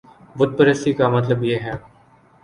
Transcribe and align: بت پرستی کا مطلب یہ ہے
بت 0.35 0.49
پرستی 0.57 0.93
کا 0.93 1.09
مطلب 1.09 1.43
یہ 1.43 1.57
ہے 1.59 1.73